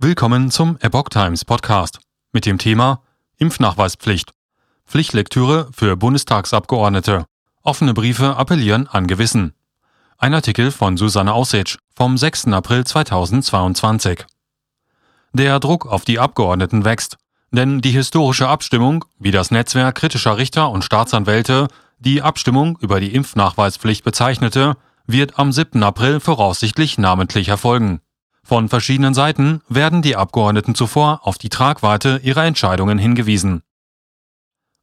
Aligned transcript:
Willkommen 0.00 0.52
zum 0.52 0.78
Epoch 0.78 1.08
Times 1.08 1.44
Podcast 1.44 1.98
mit 2.30 2.46
dem 2.46 2.58
Thema 2.58 3.02
Impfnachweispflicht. 3.38 4.30
Pflichtlektüre 4.86 5.70
für 5.72 5.96
Bundestagsabgeordnete. 5.96 7.24
Offene 7.64 7.94
Briefe 7.94 8.36
appellieren 8.36 8.86
an 8.86 9.08
Gewissen. 9.08 9.54
Ein 10.16 10.34
Artikel 10.34 10.70
von 10.70 10.96
Susanne 10.96 11.32
Aussitsch 11.32 11.78
vom 11.96 12.16
6. 12.16 12.46
April 12.52 12.84
2022. 12.84 14.24
Der 15.32 15.58
Druck 15.58 15.84
auf 15.86 16.04
die 16.04 16.20
Abgeordneten 16.20 16.84
wächst, 16.84 17.16
denn 17.50 17.80
die 17.80 17.90
historische 17.90 18.46
Abstimmung, 18.46 19.04
wie 19.18 19.32
das 19.32 19.50
Netzwerk 19.50 19.96
kritischer 19.96 20.36
Richter 20.36 20.70
und 20.70 20.84
Staatsanwälte 20.84 21.66
die 21.98 22.22
Abstimmung 22.22 22.78
über 22.80 23.00
die 23.00 23.16
Impfnachweispflicht 23.16 24.04
bezeichnete, 24.04 24.76
wird 25.08 25.40
am 25.40 25.50
7. 25.50 25.82
April 25.82 26.20
voraussichtlich 26.20 26.98
namentlich 26.98 27.48
erfolgen. 27.48 28.00
Von 28.48 28.70
verschiedenen 28.70 29.12
Seiten 29.12 29.60
werden 29.68 30.00
die 30.00 30.16
Abgeordneten 30.16 30.74
zuvor 30.74 31.20
auf 31.24 31.36
die 31.36 31.50
Tragweite 31.50 32.18
ihrer 32.22 32.46
Entscheidungen 32.46 32.96
hingewiesen. 32.96 33.60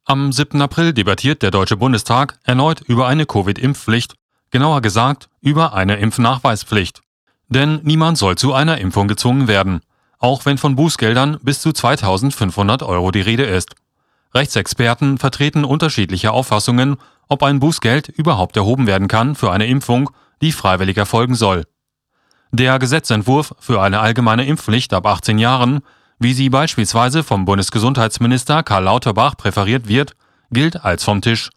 Am 0.04 0.32
7. 0.32 0.62
April 0.62 0.94
debattiert 0.94 1.42
der 1.42 1.50
Deutsche 1.50 1.76
Bundestag 1.76 2.38
erneut 2.44 2.82
über 2.82 3.08
eine 3.08 3.26
Covid-Impfpflicht, 3.26 4.14
genauer 4.52 4.82
gesagt 4.82 5.30
über 5.42 5.74
eine 5.74 5.96
Impfnachweispflicht. 5.96 7.02
Denn 7.48 7.80
niemand 7.82 8.20
soll 8.20 8.38
zu 8.38 8.54
einer 8.54 8.78
Impfung 8.78 9.08
gezwungen 9.08 9.48
werden, 9.48 9.82
auch 10.20 10.46
wenn 10.46 10.60
von 10.60 10.76
Bußgeldern 10.76 11.40
bis 11.42 11.60
zu 11.62 11.72
2500 11.72 12.84
Euro 12.84 13.10
die 13.10 13.22
Rede 13.22 13.46
ist. 13.46 13.74
Rechtsexperten 14.36 15.18
vertreten 15.18 15.66
unterschiedliche 15.66 16.34
Auffassungen, 16.34 16.98
ob 17.28 17.42
ein 17.42 17.60
Bußgeld 17.60 18.10
überhaupt 18.10 18.58
erhoben 18.58 18.86
werden 18.86 19.08
kann 19.08 19.34
für 19.34 19.52
eine 19.52 19.66
Impfung, 19.66 20.12
die 20.44 20.52
freiwillig 20.52 20.98
erfolgen 20.98 21.34
soll. 21.34 21.64
Der 22.58 22.80
Gesetzentwurf 22.80 23.54
für 23.60 23.82
eine 23.82 24.00
allgemeine 24.00 24.46
Impfpflicht 24.46 24.94
ab 24.94 25.06
18 25.08 25.40
Jahren, 25.40 25.82
wie 26.20 26.32
sie 26.32 26.48
beispielsweise 26.48 27.22
vom 27.22 27.44
Bundesgesundheitsminister 27.44 28.64
Karl 28.64 28.86
Lauterbach 28.86 29.36
präferiert 29.36 29.90
wird, 29.90 30.14
gilt 30.52 30.86
als 30.86 31.04
vom 31.04 31.20
Tisch. 31.20 31.50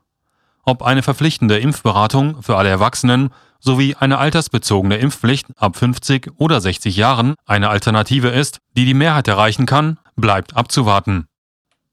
Ob 0.64 0.82
eine 0.82 1.04
verpflichtende 1.04 1.56
Impfberatung 1.60 2.42
für 2.42 2.56
alle 2.56 2.70
Erwachsenen 2.70 3.30
sowie 3.60 3.94
eine 3.94 4.18
altersbezogene 4.18 4.96
Impfpflicht 4.96 5.46
ab 5.56 5.76
50 5.76 6.32
oder 6.36 6.60
60 6.60 6.96
Jahren 6.96 7.36
eine 7.46 7.68
Alternative 7.68 8.30
ist, 8.30 8.58
die 8.76 8.84
die 8.84 8.94
Mehrheit 8.94 9.28
erreichen 9.28 9.66
kann, 9.66 10.00
bleibt 10.16 10.56
abzuwarten. 10.56 11.28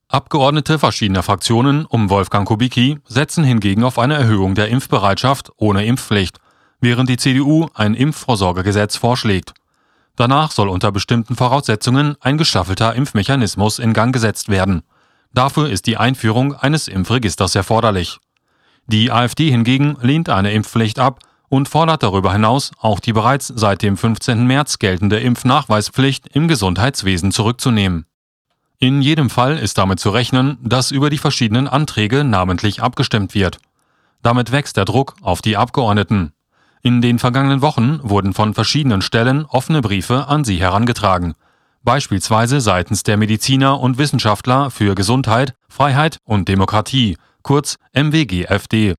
Abgeordnete 0.08 0.80
verschiedener 0.80 1.22
Fraktionen 1.22 1.86
um 1.86 2.10
Wolfgang 2.10 2.48
Kubicki 2.48 2.98
setzen 3.08 3.44
hingegen 3.44 3.84
auf 3.84 4.00
eine 4.00 4.16
Erhöhung 4.16 4.56
der 4.56 4.70
Impfbereitschaft 4.70 5.52
ohne 5.58 5.86
Impfpflicht 5.86 6.40
während 6.80 7.10
die 7.10 7.18
CDU 7.18 7.68
ein 7.74 7.94
Impfvorsorgegesetz 7.94 8.98
vorschlägt. 8.98 9.54
Danach 10.16 10.52
soll 10.52 10.70
unter 10.70 10.92
bestimmten 10.92 11.36
Voraussetzungen 11.36 12.16
ein 12.22 12.38
gestaffelter 12.38 12.96
Impfmechanismus 12.96 13.80
in 13.80 13.94
Gang 13.94 14.14
gesetzt 14.14 14.50
werden. 14.50 14.84
Dafür 15.34 15.70
ist 15.70 15.88
die 15.88 15.98
Einführung 15.98 16.56
eines 16.56 16.88
Impfregisters 16.88 17.56
erforderlich. 17.56 18.20
Die 18.88 19.12
AfD 19.12 19.50
hingegen 19.50 19.98
lehnt 20.02 20.30
eine 20.30 20.52
Impfpflicht 20.52 21.00
ab 21.00 21.20
und 21.50 21.68
fordert 21.68 22.04
darüber 22.04 22.32
hinaus 22.32 22.72
auch 22.80 23.00
die 23.00 23.14
bereits 23.14 23.48
seit 23.48 23.82
dem 23.82 23.98
15. 23.98 24.46
März 24.46 24.80
geltende 24.80 25.20
Impfnachweispflicht 25.20 26.28
im 26.34 26.48
Gesundheitswesen 26.48 27.32
zurückzunehmen. 27.32 28.06
In 28.78 29.02
jedem 29.02 29.30
Fall 29.30 29.58
ist 29.58 29.78
damit 29.78 30.00
zu 30.00 30.10
rechnen, 30.10 30.58
dass 30.62 30.92
über 30.92 31.10
die 31.10 31.18
verschiedenen 31.18 31.68
Anträge 31.68 32.24
namentlich 32.24 32.82
abgestimmt 32.82 33.34
wird. 33.34 33.58
Damit 34.22 34.52
wächst 34.52 34.78
der 34.78 34.86
Druck 34.86 35.16
auf 35.22 35.42
die 35.42 35.56
Abgeordneten. 35.56 36.34
In 36.86 37.02
den 37.02 37.18
vergangenen 37.18 37.64
Wochen 37.64 38.00
wurden 38.04 38.36
von 38.36 38.54
verschiedenen 38.54 39.02
Stellen 39.02 39.46
offene 39.46 39.82
Briefe 39.82 40.28
an 40.28 40.44
sie 40.44 40.58
herangetragen, 40.58 41.34
beispielsweise 41.84 42.62
seitens 42.62 43.02
der 43.02 43.18
Mediziner 43.18 43.80
und 43.80 43.98
Wissenschaftler 43.98 44.70
für 44.70 44.94
Gesundheit, 44.94 45.56
Freiheit 45.68 46.20
und 46.26 46.48
Demokratie, 46.48 47.18
kurz 47.42 47.78
MWGFD. 47.96 48.94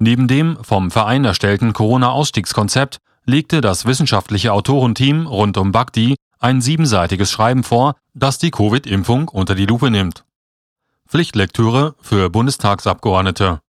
Neben 0.00 0.26
dem 0.26 0.58
vom 0.64 0.90
Verein 0.90 1.24
erstellten 1.24 1.72
Corona-Ausstiegskonzept 1.72 2.98
legte 3.24 3.60
das 3.60 3.86
wissenschaftliche 3.86 4.52
Autorenteam 4.52 5.28
rund 5.28 5.56
um 5.56 5.70
Bakti 5.70 6.16
ein 6.40 6.60
siebenseitiges 6.60 7.30
Schreiben 7.30 7.62
vor, 7.62 7.94
das 8.14 8.38
die 8.38 8.50
Covid-Impfung 8.50 9.28
unter 9.28 9.54
die 9.54 9.66
Lupe 9.66 9.88
nimmt. 9.88 10.24
Pflichtlektüre 11.06 11.94
für 12.00 12.28
Bundestagsabgeordnete 12.28 13.60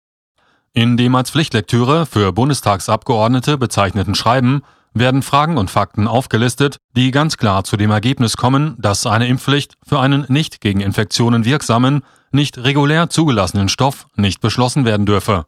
in 0.74 0.96
dem 0.96 1.14
als 1.14 1.30
Pflichtlektüre 1.30 2.04
für 2.04 2.32
Bundestagsabgeordnete 2.32 3.56
bezeichneten 3.56 4.14
Schreiben 4.14 4.62
werden 4.92 5.22
Fragen 5.22 5.56
und 5.56 5.70
Fakten 5.70 6.06
aufgelistet, 6.06 6.78
die 6.96 7.10
ganz 7.10 7.36
klar 7.36 7.64
zu 7.64 7.76
dem 7.76 7.90
Ergebnis 7.90 8.36
kommen, 8.36 8.76
dass 8.78 9.06
eine 9.06 9.28
Impfpflicht 9.28 9.74
für 9.86 10.00
einen 10.00 10.26
nicht 10.28 10.60
gegen 10.60 10.80
Infektionen 10.80 11.44
wirksamen, 11.44 12.02
nicht 12.32 12.58
regulär 12.58 13.08
zugelassenen 13.08 13.68
Stoff 13.68 14.08
nicht 14.16 14.40
beschlossen 14.40 14.84
werden 14.84 15.06
dürfe. 15.06 15.46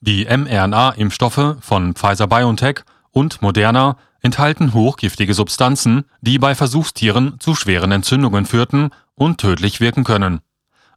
Die 0.00 0.24
mRNA-Impfstoffe 0.24 1.56
von 1.60 1.94
Pfizer 1.94 2.26
BioNTech 2.26 2.80
und 3.10 3.42
Moderna 3.42 3.96
enthalten 4.20 4.72
hochgiftige 4.72 5.34
Substanzen, 5.34 6.04
die 6.20 6.38
bei 6.38 6.54
Versuchstieren 6.54 7.36
zu 7.40 7.54
schweren 7.54 7.92
Entzündungen 7.92 8.46
führten 8.46 8.90
und 9.14 9.40
tödlich 9.40 9.80
wirken 9.80 10.04
können. 10.04 10.40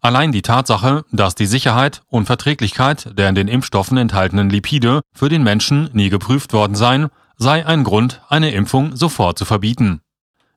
Allein 0.03 0.31
die 0.31 0.41
Tatsache, 0.41 1.05
dass 1.11 1.35
die 1.35 1.45
Sicherheit 1.45 2.01
und 2.09 2.25
Verträglichkeit 2.25 3.17
der 3.17 3.29
in 3.29 3.35
den 3.35 3.47
Impfstoffen 3.47 3.97
enthaltenen 3.97 4.49
Lipide 4.49 5.01
für 5.13 5.29
den 5.29 5.43
Menschen 5.43 5.91
nie 5.93 6.09
geprüft 6.09 6.53
worden 6.53 6.75
seien, 6.75 7.09
sei 7.37 7.65
ein 7.65 7.83
Grund, 7.83 8.21
eine 8.27 8.49
Impfung 8.51 8.95
sofort 8.95 9.37
zu 9.37 9.45
verbieten. 9.45 10.01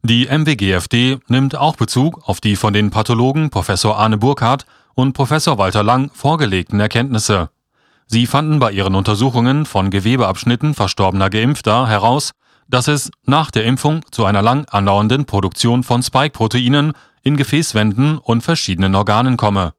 Die 0.03 0.27
MWGFD 0.27 1.19
nimmt 1.29 1.57
auch 1.57 1.77
Bezug 1.77 2.27
auf 2.27 2.41
die 2.41 2.57
von 2.57 2.73
den 2.73 2.91
Pathologen 2.91 3.51
Professor 3.51 3.99
Arne 3.99 4.17
Burkhardt 4.17 4.65
und 4.95 5.13
Professor 5.13 5.59
Walter 5.59 5.83
Lang 5.83 6.11
vorgelegten 6.15 6.81
Erkenntnisse. 6.81 7.51
Sie 8.07 8.27
fanden 8.27 8.59
bei 8.59 8.73
ihren 8.73 8.95
Untersuchungen 8.95 9.67
von 9.67 9.91
Gewebeabschnitten 9.91 10.73
verstorbener 10.73 11.29
Geimpfter 11.29 11.87
heraus, 11.87 12.33
dass 12.69 12.89
es 12.89 13.11
nach 13.27 13.51
der 13.51 13.65
Impfung 13.65 14.01
zu 14.11 14.25
einer 14.25 14.43
lang 14.43 14.67
andauernden 14.71 15.27
Produktion 15.27 15.83
von 15.83 16.03
Spike-Proteinen 16.03 16.93
in 17.25 17.37
Gefäßwänden 17.37 18.19
und 18.19 18.43
verschiedenen 18.43 18.95
Organen 18.95 19.37
komme. 19.37 19.73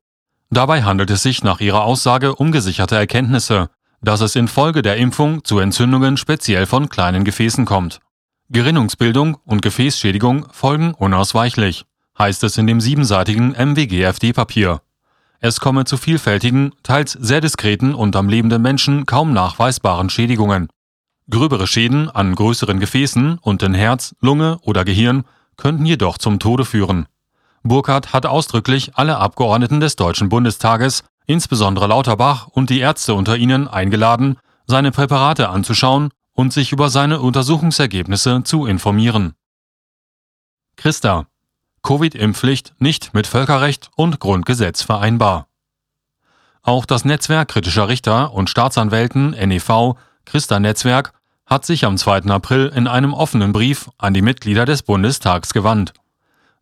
Dabei 0.49 0.83
handelt 0.83 1.09
es 1.09 1.23
sich 1.23 1.43
nach 1.43 1.59
ihrer 1.59 1.83
Aussage 1.83 2.35
um 2.35 2.51
gesicherte 2.51 2.95
Erkenntnisse, 2.95 3.69
dass 4.01 4.21
es 4.21 4.35
infolge 4.35 4.81
der 4.81 4.97
Impfung 4.97 5.43
zu 5.43 5.59
Entzündungen 5.59 6.17
speziell 6.17 6.65
von 6.65 6.89
kleinen 6.89 7.23
Gefäßen 7.23 7.65
kommt. 7.65 7.99
Gerinnungsbildung 8.49 9.37
und 9.45 9.61
Gefäßschädigung 9.61 10.47
folgen 10.51 10.93
unausweichlich, 10.93 11.85
heißt 12.17 12.43
es 12.43 12.57
in 12.57 12.67
dem 12.67 12.79
siebenseitigen 12.79 13.51
MWGFD-Papier. 13.51 14.81
Es 15.39 15.59
komme 15.59 15.85
zu 15.85 15.97
vielfältigen, 15.97 16.73
teils 16.83 17.13
sehr 17.13 17.41
diskreten 17.41 17.93
und 17.93 18.15
am 18.15 18.29
lebenden 18.29 18.61
Menschen 18.61 19.05
kaum 19.05 19.33
nachweisbaren 19.33 20.09
Schädigungen. 20.09 20.69
Gröbere 21.29 21.65
Schäden 21.65 22.09
an 22.09 22.35
größeren 22.35 22.79
Gefäßen 22.79 23.39
und 23.39 23.63
in 23.63 23.73
Herz, 23.73 24.15
Lunge 24.21 24.59
oder 24.61 24.85
Gehirn 24.85 25.23
könnten 25.57 25.85
jedoch 25.85 26.19
zum 26.19 26.39
Tode 26.39 26.65
führen. 26.65 27.07
Burkhardt 27.65 28.13
hat 28.13 28.27
ausdrücklich 28.27 28.91
alle 28.95 29.17
Abgeordneten 29.17 29.79
des 29.79 29.95
Deutschen 29.95 30.29
Bundestages, 30.29 31.03
insbesondere 31.25 31.87
Lauterbach 31.87 32.47
und 32.47 32.69
die 32.69 32.79
Ärzte 32.79 33.15
unter 33.15 33.37
ihnen, 33.37 33.67
eingeladen, 33.67 34.37
seine 34.67 34.91
Präparate 34.91 35.49
anzuschauen 35.49 36.11
und 36.33 36.53
sich 36.53 36.71
über 36.71 36.89
seine 36.89 37.19
Untersuchungsergebnisse 37.19 38.43
zu 38.43 38.67
informieren. 38.67 39.33
Christa. 40.75 41.25
Covid-Impfpflicht 41.81 42.75
nicht 42.79 43.13
mit 43.13 43.27
Völkerrecht 43.27 43.89
und 43.95 44.19
Grundgesetz 44.19 44.81
vereinbar. 44.81 45.47
Auch 46.61 46.85
das 46.85 47.05
Netzwerk 47.05 47.47
kritischer 47.49 47.87
Richter 47.87 48.33
und 48.33 48.49
Staatsanwälten 48.49 49.31
NEV 49.31 49.95
Christa-Netzwerk 50.25 51.13
hat 51.45 51.65
sich 51.65 51.85
am 51.85 51.97
2. 51.97 52.23
April 52.25 52.71
in 52.75 52.87
einem 52.87 53.13
offenen 53.13 53.53
Brief 53.53 53.89
an 53.97 54.13
die 54.13 54.23
Mitglieder 54.23 54.65
des 54.65 54.81
Bundestags 54.81 55.53
gewandt. 55.53 55.93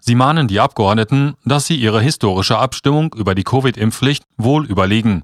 Sie 0.05 0.15
mahnen 0.15 0.49
die 0.49 0.59
Abgeordneten, 0.59 1.35
dass 1.45 1.65
sie 1.65 1.77
ihre 1.77 2.01
historische 2.01 2.57
Abstimmung 2.57 3.15
über 3.15 3.35
die 3.35 3.45
Covid-Impfpflicht 3.45 4.25
wohl 4.35 4.65
überlegen. 4.65 5.23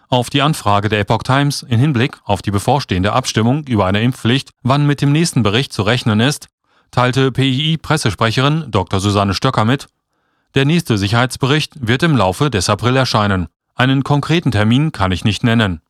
Auf 0.08 0.30
die 0.30 0.44
Anfrage 0.44 0.88
der 0.88 1.00
Epoch 1.00 1.24
Times 1.24 1.64
in 1.64 1.80
Hinblick 1.80 2.20
auf 2.26 2.44
die 2.44 2.52
bevorstehende 2.52 3.14
Abstimmung 3.14 3.66
über 3.66 3.88
eine 3.88 4.04
Impfpflicht, 4.04 4.52
wann 4.62 4.86
mit 4.86 5.02
dem 5.02 5.14
nächsten 5.14 5.42
Bericht 5.42 5.74
zu 5.74 5.82
rechnen 5.82 6.20
ist, 6.20 6.46
teilte 6.92 7.32
PII-Pressesprecherin 7.32 8.66
Dr. 8.70 9.00
Susanne 9.00 9.34
Stöcker 9.34 9.66
mit, 9.66 9.88
der 10.56 10.66
nächste 10.66 10.98
Sicherheitsbericht 10.98 11.88
wird 11.88 12.04
im 12.04 12.16
Laufe 12.16 12.50
des 12.50 12.70
April 12.70 12.96
erscheinen. 12.96 13.48
Einen 13.76 14.04
konkreten 14.04 14.52
Termin 14.52 14.92
kann 14.92 15.12
ich 15.12 15.26
nicht 15.26 15.44
nennen. 15.44 15.82